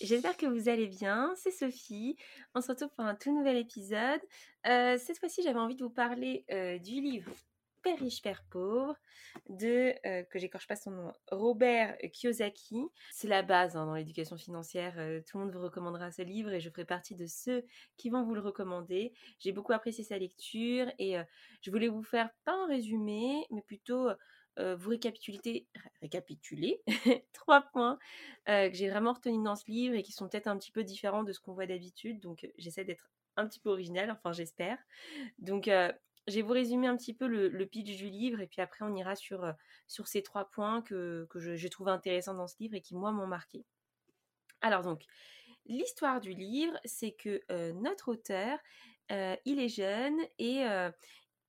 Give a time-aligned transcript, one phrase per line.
[0.00, 2.16] J'espère que vous allez bien, c'est Sophie.
[2.54, 4.20] On se retrouve pour un tout nouvel épisode.
[4.66, 7.30] Euh, cette fois-ci, j'avais envie de vous parler euh, du livre
[7.82, 8.96] Père riche, Père pauvre
[9.50, 12.82] de, euh, que j'écorche pas son nom, Robert Kiyosaki.
[13.12, 14.94] C'est la base hein, dans l'éducation financière.
[15.26, 17.62] tout le monde vous recommandera ce livre et je ferai partie de ceux
[17.98, 19.12] qui vont vous le recommander.
[19.38, 21.16] J'ai beaucoup apprécié sa lecture et
[21.60, 24.08] je voulais vous faire pas un résumé, mais plutôt
[24.60, 25.66] euh, vous récapituler,
[26.02, 26.82] récapituler
[27.32, 27.98] trois points
[28.48, 30.84] euh, que j'ai vraiment retenus dans ce livre et qui sont peut-être un petit peu
[30.84, 32.20] différents de ce qu'on voit d'habitude.
[32.20, 34.76] Donc, euh, j'essaie d'être un petit peu original, enfin, j'espère.
[35.38, 38.84] Donc, je vais vous résumer un petit peu le, pitch du livre et puis après,
[38.84, 39.50] on ira sur,
[39.86, 42.94] sur ces trois points que, que je, je trouve intéressants dans ce livre et qui,
[42.94, 43.64] moi, m'ont marqué.
[44.60, 45.04] Alors, donc,
[45.64, 47.40] l'histoire du livre, c'est que
[47.72, 48.58] notre auteur,
[49.08, 50.66] il est jeune et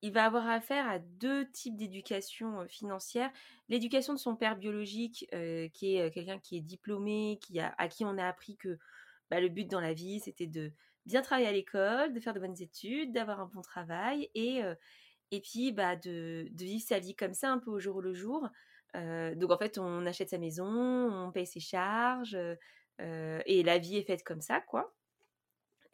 [0.02, 3.32] il va avoir affaire à deux types d'éducation financière.
[3.70, 5.28] L'éducation de son père biologique,
[5.74, 8.80] qui est quelqu'un qui est diplômé, qui a, à qui on a appris que
[9.30, 10.72] bah, le but dans la vie, c'était de
[11.06, 14.62] bien travailler à l'école, de faire de bonnes études, d'avoir un bon travail et,
[15.32, 18.14] et puis bah, de, de, vivre sa vie comme ça, un peu au jour le
[18.14, 18.50] jour.
[18.96, 22.38] donc en fait, on achète sa maison, on paye ses charges
[23.00, 24.94] et la vie est faite comme ça, quoi.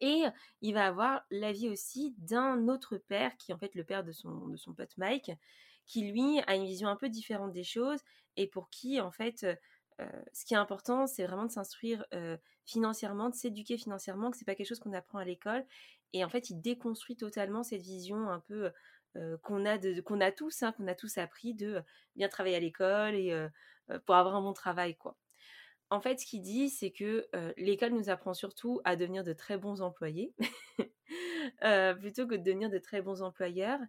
[0.01, 0.23] Et
[0.61, 4.11] il va avoir l'avis aussi d'un autre père, qui est en fait le père de
[4.11, 5.31] son, de son pote Mike,
[5.85, 7.99] qui lui a une vision un peu différente des choses
[8.35, 9.45] et pour qui, en fait,
[10.33, 12.05] ce qui est important, c'est vraiment de s'instruire
[12.65, 15.65] financièrement, de s'éduquer financièrement, que c'est pas quelque chose qu'on apprend à l'école.
[16.13, 18.71] Et en fait, il déconstruit totalement cette vision un peu
[19.41, 21.81] qu'on a qu'on a tous, hein, qu'on a tous appris de
[22.15, 23.47] bien travailler à l'école et
[24.05, 25.17] pour avoir un bon travail, quoi
[25.89, 27.27] en fait, ce qu'il dit, c'est que
[27.57, 30.33] l'école nous apprend surtout à devenir de très bons employés,
[31.99, 33.79] plutôt que de devenir de très bons employeurs,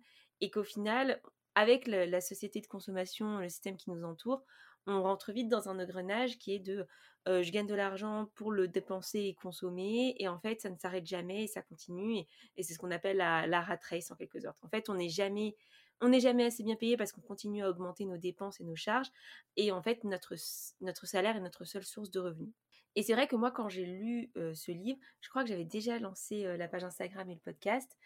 [0.40, 1.20] et qu'au final,
[1.54, 4.42] avec la société de consommation, le système qui nous entoure,
[4.86, 6.86] on rentre vite dans un engrenage qui est de
[7.26, 11.06] je gagne de l'argent pour le dépenser et consommer, et en fait, ça ne s'arrête
[11.06, 12.24] jamais et ça continue,
[12.56, 14.56] et, c'est ce qu'on appelle la, la, rat race en quelque sorte.
[14.62, 15.54] En fait, on n'est jamais
[16.00, 18.76] on n'est jamais assez bien payé parce qu'on continue à augmenter nos dépenses et nos
[18.76, 19.10] charges.
[19.56, 22.52] Et en fait, notre, salaire est notre seule source de revenus.
[22.94, 25.98] Et c'est vrai que moi, quand j'ai lu ce livre, je crois que j'avais déjà
[25.98, 27.96] lancé la page Instagram et le podcast.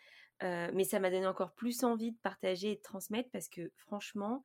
[0.41, 4.45] mais ça m'a donné encore plus envie de partager et de transmettre parce que franchement,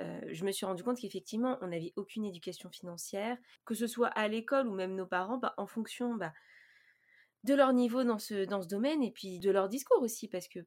[0.00, 4.28] je me suis rendu compte qu'effectivement, on n'avait aucune éducation financière, que ce soit à
[4.28, 6.32] l'école ou même nos parents, bah, en fonction bah,
[7.44, 10.48] de leur niveau dans ce, dans ce domaine et puis de leur discours aussi, parce
[10.48, 10.60] que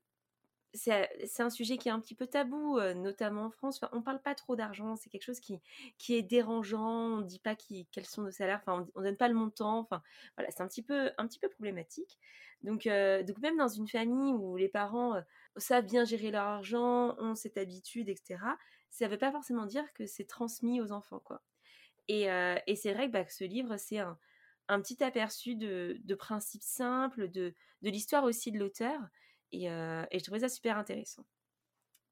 [0.77, 3.81] c'est un sujet qui est un petit peu tabou, notamment en France.
[3.91, 5.59] On parle pas trop d'argent, c'est quelque chose qui,
[6.09, 6.88] est dérangeant.
[6.88, 9.88] On ne dit pas qui, quels sont nos salaires, on, ne donne pas le montant.
[10.35, 12.19] Voilà, c'est un petit peu, un petit peu problématique.
[12.63, 15.21] Donc, donc même dans une famille où les parents
[15.57, 18.38] savent bien gérer leur argent, ont cette habitude, etc.
[18.89, 21.21] Ça ne veut pas forcément dire que c'est transmis aux enfants.
[22.07, 22.25] Et,
[22.75, 24.17] c'est vrai que, bah, que, ce livre, c'est un,
[24.81, 28.99] petit aperçu de, principes simples, de l'histoire aussi de l'auteur.
[29.51, 31.25] Et, je trouvais ça super intéressant.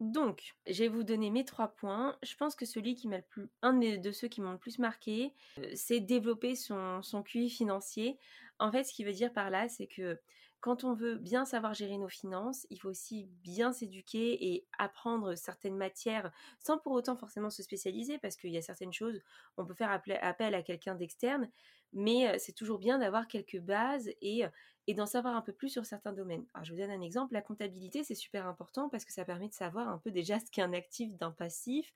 [0.01, 2.18] Donc, je vais vous donner mes trois points.
[2.22, 4.78] Je pense que celui qui m'a le plus, un de ceux qui m'ont le plus
[4.78, 5.34] marqué,
[5.73, 8.18] c'est développer son, son QI financier.
[8.59, 10.19] En fait, ce qui veut dire par là, c'est que
[10.66, 15.35] quand on veut bien savoir gérer nos finances, il faut aussi bien s'éduquer et apprendre
[15.35, 19.22] certaines matières sans pour autant forcément se spécialiser parce qu'il y a certaines choses,
[19.57, 21.52] on peut faire appel à quelqu'un d'externe,
[21.96, 24.44] mais c'est toujours bien d'avoir quelques bases et,
[24.90, 26.46] d'en savoir un peu plus sur certains domaines.
[26.54, 27.34] Alors, je vous donne un exemple.
[27.34, 30.52] La comptabilité, c'est super important parce que ça permet de savoir un peu déjà ce
[30.52, 31.92] qu'est un actif d'un passif,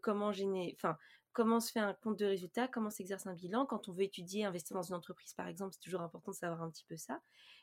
[0.00, 0.96] comment gêner, enfin,
[1.32, 3.66] comment se fait un compte de résultat, comment s'exerce un bilan.
[3.66, 6.62] Quand on veut étudier, investir dans une entreprise, par exemple, c'est toujours important de savoir
[6.62, 7.20] un petit peu ça.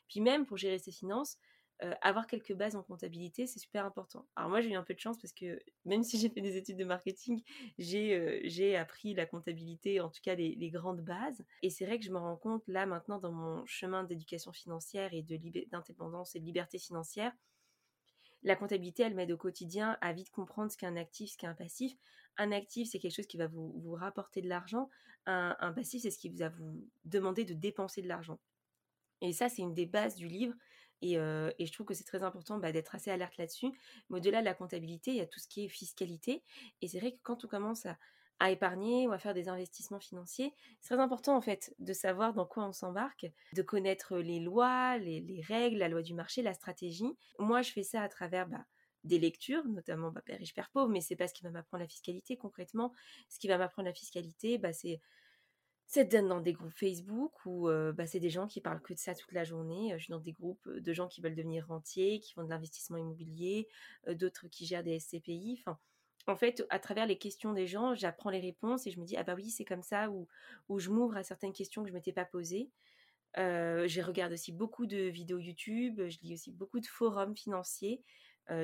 [0.08, 1.38] Puis même pour gérer ses finances,
[1.84, 4.26] euh, avoir quelques bases en comptabilité, c'est super important.
[4.34, 6.56] Alors moi, j'ai eu un peu de chance parce que même si j'ai fait des
[6.56, 7.42] études de marketing,
[7.78, 11.44] j'ai euh, appris la comptabilité, en tout cas les, grandes bases.
[11.62, 15.14] Et c'est vrai que je me rends compte là maintenant dans mon chemin d'éducation financière
[15.14, 17.32] et d'indépendance et de liberté financière,
[18.42, 21.46] la comptabilité, elle m'aide au quotidien à vite comprendre ce qu'est un actif, ce qu'est
[21.46, 21.96] un passif.
[22.36, 24.88] Un actif, c'est quelque chose qui va vous, vous rapporter de l'argent.
[25.26, 28.38] Un, un passif, c'est ce qui vous a vous demandé de dépenser de l'argent.
[29.20, 30.54] Et ça, c'est une des bases du livre.
[31.02, 33.72] Et, je trouve que c'est très important bah, d'être assez alerte là-dessus.
[34.10, 36.42] Mais au-delà de la comptabilité, il y a tout ce qui est fiscalité.
[36.82, 37.86] Et c'est vrai que quand on commence
[38.40, 40.54] à épargner ou à faire des investissements financiers.
[40.80, 44.98] C'est très important en fait de savoir dans quoi on s'embarque, de connaître les lois,
[44.98, 47.16] les, règles, la loi du marché, la stratégie.
[47.38, 48.64] Moi, je fais ça à travers bah,
[49.04, 51.82] des lectures, notamment bah, Père riche, Père pauvre, mais c'est pas ce qui va m'apprendre
[51.82, 52.92] la fiscalité concrètement.
[53.28, 55.00] Ce qui va m'apprendre la fiscalité, bah, c'est
[55.88, 59.14] c'est dans des groupes Facebook où bah, c'est des gens qui parlent que de ça
[59.14, 59.94] toute la journée.
[59.96, 62.98] Je suis dans des groupes de gens qui veulent devenir rentiers, qui font de l'investissement
[62.98, 63.66] immobilier,
[64.06, 65.64] d'autres qui gèrent des SCPI.
[66.28, 69.16] En fait, à travers les questions des gens, j'apprends les réponses et je me dis
[69.16, 70.28] ah bah oui c'est comme ça ou,
[70.68, 72.70] ou je m'ouvre à certaines questions que je m'étais pas posées.
[73.38, 78.02] Euh, je regarde aussi beaucoup de vidéos YouTube, je lis aussi beaucoup de forums financiers.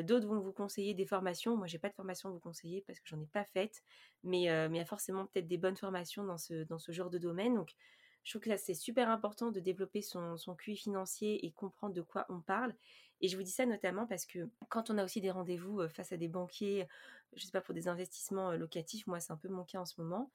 [0.02, 1.56] D'autres vont vous conseiller des formations.
[1.56, 3.82] Moi, j'ai pas de formation à vous conseiller parce que j'en ai pas faite,
[4.22, 7.54] mais il y a forcément peut-être des bonnes formations dans ce genre de domaine.
[7.54, 7.74] Donc,
[8.22, 11.92] je trouve que là, c'est super important de développer son, son QI financier et comprendre
[11.92, 12.74] de quoi on parle.
[13.20, 16.12] Et je vous dis ça notamment parce que quand on a aussi des rendez-vous face
[16.12, 16.86] à des banquiers,
[17.34, 20.00] je sais pas, pour des investissements locatifs, moi c'est un peu mon cas en ce
[20.00, 20.30] moment,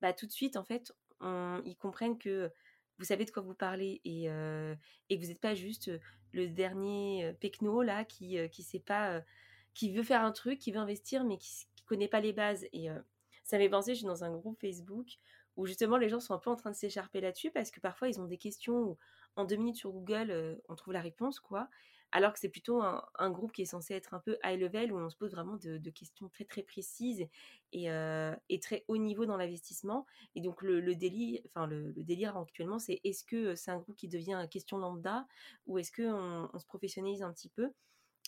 [0.00, 0.92] bah tout de suite en fait,
[1.22, 2.50] ils comprennent que
[2.98, 5.90] vous savez de quoi vous parlez et, et que vous n'êtes pas juste
[6.32, 9.20] le dernier pecno là qui qui sait pas,
[9.74, 12.66] qui veut faire un truc, qui veut investir mais qui, ne connaît pas les bases.
[12.72, 12.88] Et
[13.42, 15.18] ça m'est pensé, je suis dans un groupe Facebook
[15.56, 18.08] où justement les gens sont un peu en train de s'écharper là-dessus parce que parfois
[18.08, 18.98] ils ont des questions où
[19.36, 21.68] en deux minutes sur Google on trouve la réponse quoi
[22.14, 24.96] alors que c'est plutôt un, groupe qui est censé être un peu high level, où
[24.96, 27.26] on se pose vraiment de, questions très très précises
[27.74, 30.06] euh, et, très haut niveau dans l'investissement.
[30.36, 34.06] Et donc le, délire, enfin le, délire actuellement, c'est est-ce que c'est un groupe qui
[34.06, 35.26] devient question lambda
[35.66, 37.72] ou est-ce qu'on on se professionnalise un petit peu?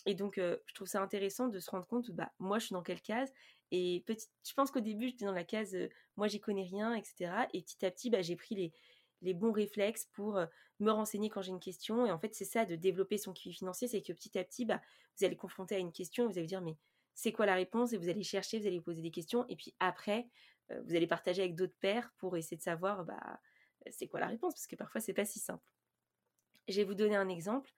[0.05, 2.73] Et donc, euh, je trouve ça intéressant de se rendre compte, bah, moi, je suis
[2.73, 3.31] dans quelle case?
[3.71, 6.93] Et petit, je pense qu'au début, j'étais dans la case, euh, moi, j'y connais rien,
[6.93, 7.47] etc.
[7.53, 8.73] Et petit à petit, bah, j'ai pris les,
[9.21, 10.39] les bons réflexes pour
[10.79, 12.05] me renseigner quand j'ai une question.
[12.05, 14.65] Et en fait, c'est ça de développer son QI financier, c'est que petit à petit,
[14.65, 14.81] bah,
[15.17, 16.77] vous allez confronter à une question et vous allez dire, mais
[17.15, 17.93] c'est quoi la réponse?
[17.93, 19.45] Et vous allez chercher, vous allez poser des questions.
[19.49, 20.27] Et puis après,
[20.69, 23.39] vous allez partager avec d'autres pairs pour essayer de savoir, bah,
[23.89, 24.53] c'est quoi la réponse?
[24.53, 25.71] Parce que parfois, c'est pas si simple.
[26.67, 27.71] Je vais vous donner un exemple.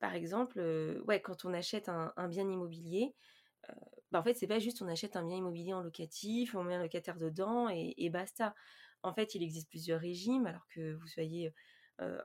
[0.00, 0.60] par exemple,
[1.06, 3.14] ouais, quand on achète un, bien immobilier,
[4.10, 6.74] bah, en fait, c'est pas juste on achète un bien immobilier en locatif, on met
[6.74, 8.54] un locataire dedans et basta.
[9.02, 11.52] En fait, il existe plusieurs régimes, alors que vous soyez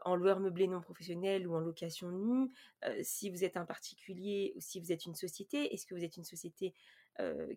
[0.04, 2.52] en loueur meublé non professionnel ou en location nue,
[3.04, 6.18] si vous êtes un particulier ou si vous êtes une société, est-ce que vous êtes
[6.18, 6.74] une société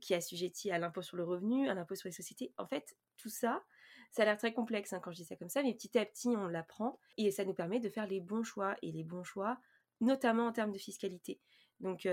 [0.01, 2.53] qui est assujettie à l'impôt sur le revenu, à l'impôt sur les sociétés?
[2.57, 3.65] En fait, tout ça,
[4.13, 6.07] ça a l'air très complexe hein, quand je dis ça comme ça, mais petit à
[6.07, 9.25] petit, on l'apprend et ça nous permet de faire les bons choix et les bons
[9.25, 9.59] choix,
[10.01, 11.41] notamment en termes de fiscalité.
[11.81, 12.09] Donc,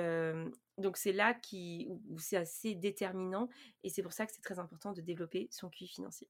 [0.79, 3.49] donc c'est là qui, où c'est assez déterminant
[3.83, 6.27] et c'est pour ça que c'est très important de développer son QI financier.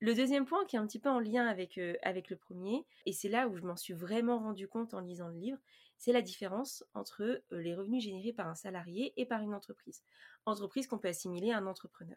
[0.00, 2.86] Le deuxième point qui est un petit peu en lien avec, euh, avec le premier,
[3.04, 5.58] et c'est là où je m'en suis vraiment rendu compte en lisant le livre,
[5.98, 10.04] c'est la différence entre euh, les revenus générés par un salarié et par une entreprise.
[10.46, 12.16] Entreprise qu'on peut assimiler à un entrepreneur.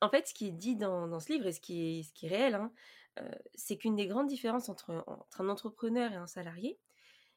[0.00, 2.26] En fait, ce qui est dit dans, ce livre et ce qui est, ce qui
[2.26, 2.72] est réel, hein,
[3.20, 6.78] euh, c'est qu'une des grandes différences entre, entre un entrepreneur et un salarié,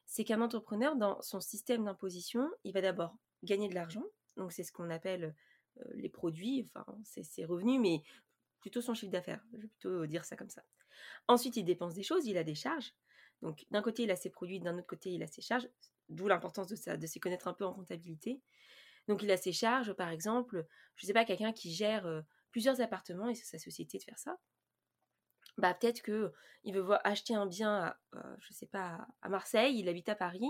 [0.06, 4.04] c'est qu'un entrepreneur, dans son système d'imposition, il va d'abord gagner de l'argent,
[4.36, 5.34] donc c'est ce qu'on appelle
[5.94, 8.02] les produits, enfin c'est ses revenus, mais
[8.62, 9.44] plutôt son chiffre d'affaires.
[9.52, 10.62] Je vais plutôt dire ça comme ça.
[11.28, 12.94] Ensuite, il dépense des choses, il a des charges.
[13.42, 15.68] Donc, d'un côté, il a ses produits, d'un autre côté, il a ses charges.
[16.08, 18.40] D'où l'importance de s'y connaître un peu en comptabilité.
[19.08, 20.66] Donc, il a ses charges, par exemple,
[20.96, 24.04] je ne sais pas, quelqu'un qui gère euh, plusieurs appartements et c'est sa société de
[24.04, 24.38] faire ça.
[25.58, 26.32] Bah, peut-être que
[26.64, 30.14] il veut acheter un bien, à, euh, je sais pas, à Marseille, il habite à
[30.14, 30.48] Paris,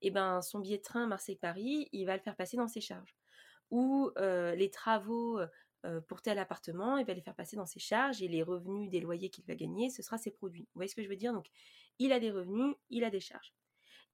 [0.00, 3.14] et ben son billet de train Marseille-Paris, il va le faire passer dans ses charges.
[3.70, 5.46] Ou euh, les travaux euh,
[6.08, 9.00] pour tel appartement, il va les faire passer dans ses charges et les revenus des
[9.00, 10.62] loyers qu'il va gagner, ce sera ses produits.
[10.62, 11.32] Vous voyez ce que je veux dire?
[11.32, 11.46] Donc,
[11.98, 13.54] il a des revenus, il a des charges.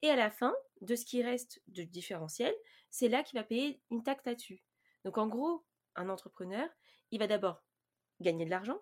[0.02, 2.54] Et à la fin, de ce qui reste de différentiel,
[2.90, 4.62] c'est là qu'il va payer une taxe là-dessus.
[5.04, 5.64] Donc, en gros,
[5.96, 6.68] un entrepreneur,
[7.10, 7.62] il va d'abord
[8.20, 8.80] gagner de l'argent,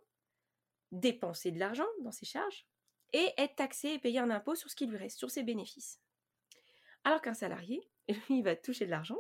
[0.91, 2.67] dépenser de l'argent dans ses charges
[3.13, 6.01] et être taxé et payer un impôt sur ce qui lui reste, sur ses bénéfices.
[7.05, 9.19] Alors qu'un salarié, lui, il va toucher de l'argent,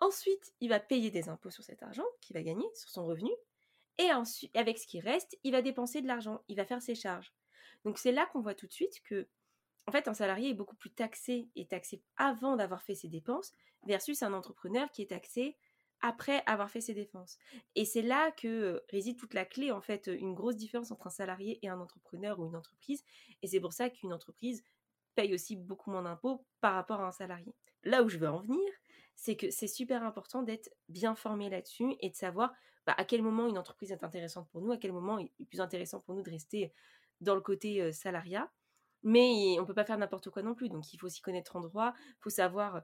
[0.00, 3.30] Ensuite, il va payer des impôts sur cet argent qu'il va gagner, sur son revenu.
[3.98, 4.08] Et
[4.54, 7.32] avec ce qui reste, il va dépenser de l'argent, il va faire ses charges.
[7.84, 9.28] Donc c'est là qu'on voit tout de suite que,
[9.86, 13.54] en fait, un salarié est beaucoup plus taxé et taxé avant d'avoir fait ses dépenses,
[13.86, 15.56] versus un entrepreneur qui est taxé
[16.00, 17.38] après avoir fait ses dépenses.
[17.76, 21.06] Et c'est là que euh, réside toute la clé, en fait, une grosse différence entre
[21.06, 23.04] un salarié et un entrepreneur ou une entreprise.
[23.42, 24.64] Et c'est pour ça qu'une entreprise
[25.14, 27.54] paye aussi beaucoup moins d'impôts par rapport à un salarié.
[27.84, 28.60] Là où je veux en venir,
[29.16, 32.52] c'est que c'est super important d'être bien formé là-dessus et de savoir
[32.86, 35.46] bah, à quel moment une entreprise est intéressante pour nous, à quel moment il est
[35.46, 36.72] plus intéressant pour nous de rester
[37.20, 38.50] dans le côté salariat.
[39.02, 40.68] Mais on ne peut pas faire n'importe quoi non plus.
[40.68, 42.82] Donc il faut s'y connaître en droit, il faut savoir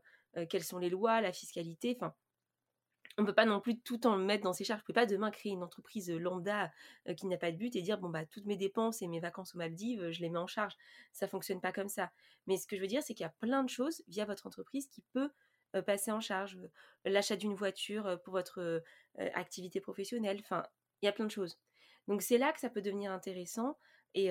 [0.49, 1.97] quelles sont les lois, la fiscalité.
[1.99, 2.15] Enfin,
[3.19, 4.81] on peut pas non plus tout en mettre dans ses charges.
[4.81, 6.71] Je peux pas demain créer une entreprise lambda
[7.17, 9.55] qui n'a pas de but et dire bon bah toutes mes dépenses et mes vacances
[9.55, 10.75] aux Maldives, je les mets en charge.
[11.13, 12.11] Ça fonctionne pas comme ça.
[12.47, 14.47] Mais ce que je veux dire, c'est qu'il y a plein de choses via votre
[14.47, 15.31] entreprise qui peut
[15.87, 16.59] passer en charge.
[17.05, 18.83] L'achat d'une voiture pour votre
[19.19, 20.39] activité professionnelle.
[20.41, 20.65] Enfin,
[21.03, 21.59] il y a plein de choses.
[22.09, 23.77] Donc c'est là que ça peut devenir intéressant.
[24.15, 24.31] Et,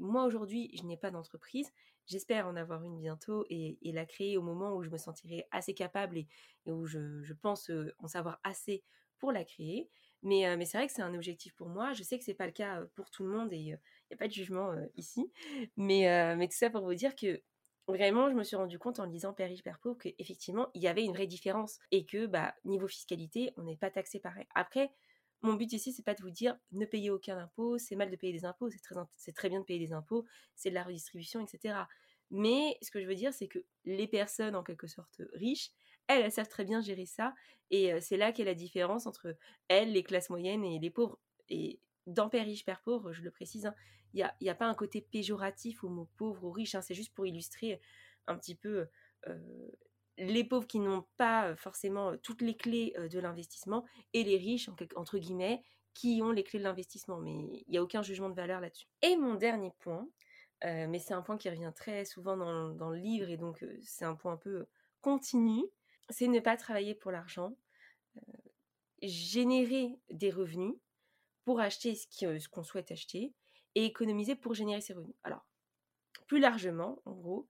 [0.00, 1.70] moi aujourd'hui, je n'ai pas d'entreprise.
[2.06, 5.74] J'espère en avoir une bientôt et, la créer au moment où je me sentirai assez
[5.74, 6.26] capable et,
[6.66, 8.82] où je, pense en savoir assez
[9.18, 9.88] pour la créer.
[10.22, 11.92] Mais, c'est vrai que c'est un objectif pour moi.
[11.92, 14.16] Je sais que c'est pas le cas pour tout le monde et il n'y a
[14.18, 15.30] pas de jugement ici.
[15.76, 17.40] Mais, mais tout ça pour vous dire que
[17.88, 20.88] vraiment, je me suis rendu compte en lisant Père riche, Père pauvre qu'effectivement, il y
[20.88, 24.46] avait une vraie différence et que, bah, niveau fiscalité, on n'est pas taxé pareil.
[24.54, 24.92] Après,
[25.42, 28.16] mon but ici, c'est pas de vous dire ne payez aucun impôt, c'est mal de
[28.16, 28.70] payer des impôts,
[29.16, 30.24] c'est très, bien de payer des impôts,
[30.54, 31.74] c'est de la redistribution, etc.
[32.30, 35.70] Mais ce que je veux dire, c'est que les personnes en quelque sorte riches,
[36.06, 37.34] elles, elles savent très bien gérer ça.
[37.70, 39.36] Et c'est là qu'est la différence entre
[39.68, 41.18] elles, les classes moyennes et les pauvres.
[42.06, 43.74] Dans Père Père pauvre, je le précise, hein,
[44.14, 46.94] il n'y a, a, pas un côté péjoratif au mot pauvre ou riche, hein, c'est
[46.94, 47.80] juste pour illustrer
[48.26, 48.86] un petit peu
[50.18, 55.18] les pauvres qui n'ont pas forcément toutes les clés de l'investissement et les riches, entre
[55.18, 55.62] guillemets,
[55.94, 57.18] qui ont les clés de l'investissement.
[57.18, 58.86] Mais il n'y a aucun jugement de valeur là-dessus.
[59.02, 60.08] Et mon dernier point,
[60.64, 64.14] mais c'est un point qui revient très souvent dans, le livre et donc c'est un
[64.14, 64.66] point un peu
[65.00, 65.64] continu,
[66.08, 67.56] c'est ne pas travailler pour l'argent,
[69.02, 70.74] générer des revenus
[71.44, 73.34] pour acheter ce qu'on souhaite acheter
[73.74, 75.16] et économiser pour générer ces revenus.
[75.24, 75.44] Alors,
[76.26, 77.48] plus largement, en gros,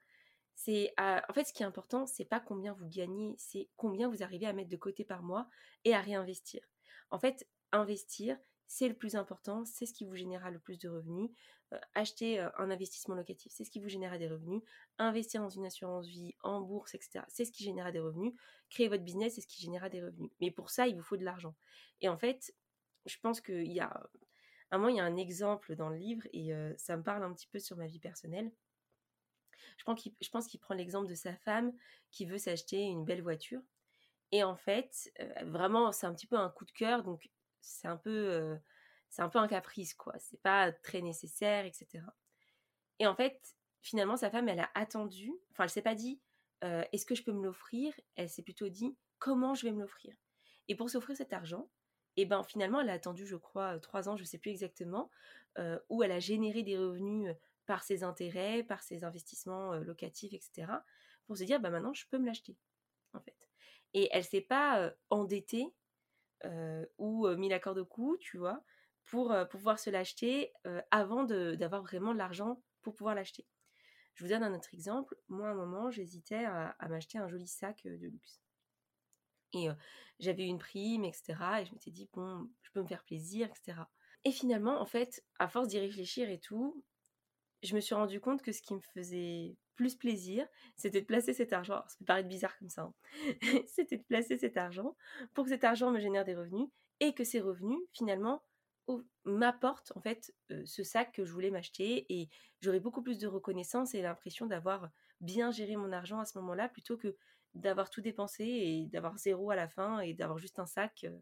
[0.54, 4.22] c'est en fait ce qui est important, c'est pas combien vous gagnez, c'est combien vous
[4.22, 5.48] arrivez à mettre de côté par mois
[5.84, 6.62] et à réinvestir.
[7.10, 10.88] En fait, investir, c'est le plus important, c'est ce qui vous générera le plus de
[10.88, 11.30] revenus.
[11.72, 14.62] Euh, acheter euh, un investissement locatif, c'est ce qui vous générera des revenus.
[14.98, 18.32] Investir dans une assurance vie, en bourse, etc., c'est ce qui générera des revenus.
[18.70, 20.30] Créer votre business, c'est ce qui générera des revenus.
[20.40, 21.54] Mais pour ça, il vous faut de l'argent.
[22.00, 22.54] Et en fait,
[23.06, 24.08] je pense qu'il y a,
[24.70, 27.32] un moment, il y a un exemple dans le livre et ça me parle un
[27.32, 28.50] petit peu sur ma vie personnelle.
[29.76, 31.72] Je pense qu'il prend l'exemple de sa femme
[32.10, 33.60] qui veut s'acheter une belle voiture.
[34.30, 37.30] Et en fait, vraiment, c'est un petit peu un coup de cœur, donc
[37.60, 38.58] c'est un peu,
[39.18, 40.14] un peu un caprice, quoi.
[40.18, 42.04] C'est pas très nécessaire, etc.
[42.98, 43.38] Et en fait,
[43.82, 45.32] finalement, sa femme, elle a attendu.
[45.50, 46.20] Enfin, elle s'est pas dit,
[46.62, 47.92] est-ce que je peux me l'offrir?
[48.16, 50.14] Elle s'est plutôt dit, comment je vais me l'offrir?
[50.68, 51.68] Et pour s'offrir cet argent,
[52.16, 55.10] et ben finalement, elle a attendu, je crois, trois ans, je sais plus exactement,
[55.88, 57.34] où elle a généré des revenus
[57.66, 60.72] par ses intérêts, par ses investissements locatifs, etc.
[61.26, 62.56] Pour se dire, bah maintenant, je peux me l'acheter,
[63.14, 63.36] en fait.
[63.94, 65.72] Et elle s'est pas endettée
[66.98, 68.62] ou mis la corde au cou, tu vois,
[69.04, 70.52] pour pouvoir se l'acheter
[70.90, 73.46] avant d'avoir vraiment de l'argent pour pouvoir l'acheter.
[74.14, 75.16] Je vous donne un autre exemple.
[75.28, 78.40] Moi, à un moment, j'hésitais à, m'acheter un joli sac de luxe.
[79.54, 79.68] Et
[80.18, 81.34] j'avais une prime, etc.
[81.60, 83.78] Et je m'étais dit, bon, je peux me faire plaisir, etc.
[84.24, 86.82] Et finalement, en fait, à force d'y réfléchir et tout,
[87.62, 91.32] je me suis rendu compte que ce qui me faisait plus plaisir, c'était de placer
[91.32, 91.74] cet argent.
[91.74, 92.82] Alors, ça peut paraître bizarre comme ça.
[92.82, 92.94] Hein.
[93.66, 94.96] c'était de placer cet argent
[95.34, 96.68] pour que cet argent me génère des revenus
[97.00, 98.42] et que ces revenus, finalement,
[99.24, 102.28] m'apportent en fait ce sac que je voulais m'acheter et
[102.60, 104.90] j'aurais beaucoup plus de reconnaissance et l'impression d'avoir
[105.20, 107.16] bien géré mon argent à ce moment-là plutôt que
[107.54, 111.04] d'avoir tout dépensé et d'avoir zéro à la fin et d'avoir juste un sac.
[111.04, 111.18] Euh,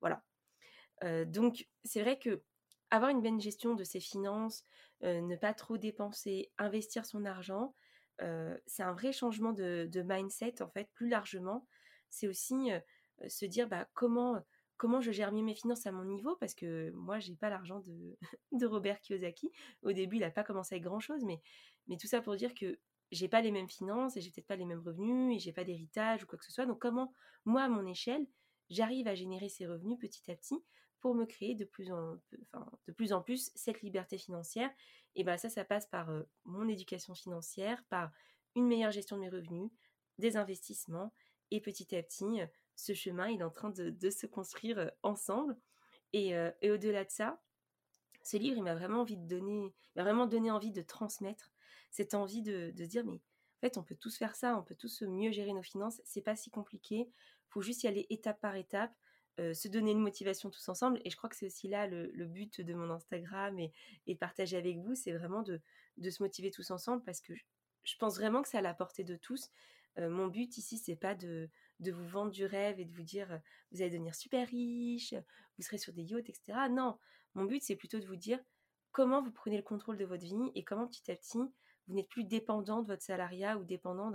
[0.00, 0.22] voilà.
[1.26, 2.42] Donc c'est vrai que
[2.90, 4.64] avoir une bonne gestion de ses finances,
[5.02, 7.74] ne pas trop dépenser, investir son argent,
[8.66, 11.66] c'est un vrai changement de, mindset en fait, plus largement.
[12.08, 12.70] C'est aussi
[13.26, 14.40] se dire bah, comment,
[14.76, 17.80] comment je gère mieux mes finances à mon niveau, parce que moi, j'ai pas l'argent
[17.80, 18.16] de,
[18.52, 19.50] de Robert Kiyosaki.
[19.82, 21.40] Au début, il n'a pas commencé avec grand-chose, mais,
[21.88, 22.78] mais tout ça pour dire que
[23.14, 25.64] j'ai pas les mêmes finances et j'ai peut-être pas les mêmes revenus et j'ai pas
[25.64, 26.66] d'héritage ou quoi que ce soit.
[26.66, 27.12] Donc comment,
[27.44, 28.26] moi, à mon échelle,
[28.70, 30.62] j'arrive à générer ces revenus petit à petit
[31.00, 32.16] pour me créer de plus en,
[32.86, 34.70] de plus, en plus cette liberté financière?
[35.14, 36.10] Et bien ça, ça passe par
[36.44, 38.10] mon éducation financière, par
[38.54, 39.70] une meilleure gestion de mes revenus,
[40.18, 41.12] des investissements.
[41.50, 42.40] Et petit à petit,
[42.74, 45.56] ce chemin, il est en train de, se construire ensemble.
[46.12, 46.30] Et,
[46.62, 47.40] et au-delà de ça,
[48.24, 51.53] ce livre, il m'a vraiment envie de donner, m'a vraiment donné envie de transmettre
[51.94, 54.74] cette envie de, de dire, mais en fait, on peut tous faire ça, on peut
[54.74, 57.08] tous mieux gérer nos finances, c'est pas si compliqué,
[57.48, 58.92] faut juste y aller étape par étape.
[59.40, 61.00] Euh, se donner une motivation tous ensemble.
[61.04, 63.72] Et je crois que c'est aussi là le, but de mon Instagram et,
[64.06, 65.60] et partager avec vous, c'est vraiment de,
[66.08, 69.16] se motiver tous ensemble parce que je, pense vraiment que c'est à la portée de
[69.16, 69.50] tous.
[69.98, 73.32] Euh, mon but ici, c'est pas de, vous vendre du rêve et de vous dire
[73.32, 73.38] euh,
[73.72, 75.14] vous allez devenir super riche,
[75.56, 76.68] vous serez sur des yachts, etc.
[76.70, 76.98] Non,
[77.34, 78.38] mon but, c'est plutôt de vous dire
[78.92, 81.40] comment vous prenez le contrôle de votre vie et comment petit à petit,
[81.86, 84.12] vous n'êtes plus dépendant de votre salariat ou dépendant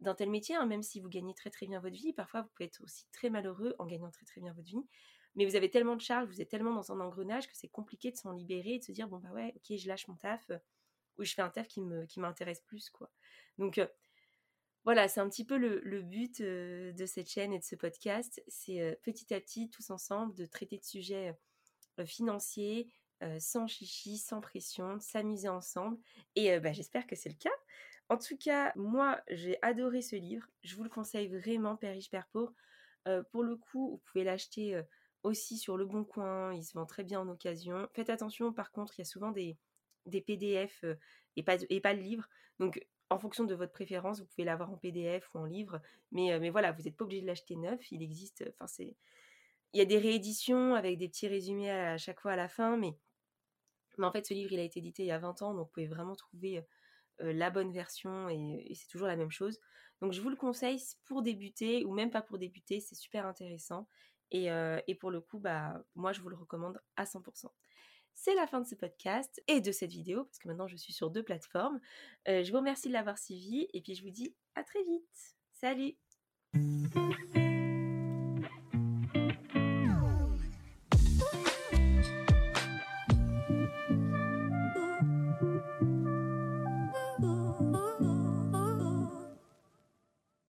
[0.00, 2.48] d'un tel métier, hein, même si vous gagnez très très bien votre vie, parfois vous
[2.48, 4.84] pouvez être aussi très malheureux en gagnant très très bien votre vie.
[5.34, 8.10] Mais vous avez tellement de charges, vous êtes tellement dans un engrenage que c'est compliqué
[8.10, 10.50] de s'en libérer et de se dire bon bah ouais, ok, je lâche mon taf
[11.18, 13.10] ou je fais un taf qui me qui m'intéresse plus quoi.
[13.58, 13.80] Donc
[14.84, 18.42] voilà, c'est un petit peu le, but de cette chaîne et de ce podcast.
[18.48, 21.34] C'est petit à petit, tous ensemble, de traiter de sujets
[22.04, 22.88] financiers,
[23.38, 25.98] sans chichi, sans pression, s'amuser ensemble.
[26.36, 27.50] Et bah, j'espère que c'est le cas.
[28.08, 30.46] En tout cas, moi, j'ai adoré ce livre.
[30.62, 32.52] Je vous le conseille vraiment, Père riche, Père pauvre.
[33.30, 34.82] pour le coup, vous pouvez l'acheter
[35.22, 36.52] aussi sur Le Bon Coin.
[36.54, 37.88] Il se vend très bien en occasion.
[37.94, 39.56] Faites attention, par contre, il y a souvent des,
[40.22, 40.84] PDF
[41.36, 42.28] et, pas, et pas le livre.
[42.58, 45.80] Donc, en fonction de votre préférence, vous pouvez l'avoir en PDF ou en livre.
[46.10, 47.92] Mais, voilà, vous n'êtes pas obligé de l'acheter neuf.
[47.92, 48.44] Il existe.
[48.78, 52.76] Il y a des rééditions avec des petits résumés à, chaque fois à la fin,
[52.76, 52.96] mais,
[53.98, 55.66] mais en fait, ce livre, il a été édité il y a 20 ans, donc
[55.66, 56.64] vous pouvez vraiment trouver
[57.18, 59.60] la bonne version et, c'est toujours la même chose.
[60.00, 63.86] Donc, je vous le conseille pour débuter ou même pas pour débuter, c'est super intéressant.
[64.30, 64.48] Et,
[65.00, 67.50] pour le coup, bah, moi, je vous le recommande à 100%
[68.14, 70.92] c'est la fin de ce podcast et de cette vidéo, parce que maintenant je suis
[70.92, 71.80] sur deux plateformes.
[72.26, 75.36] Je vous remercie de l'avoir suivi et puis je vous dis à très vite.
[75.52, 75.96] Salut